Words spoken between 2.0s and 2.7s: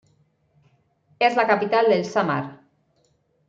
Sámar.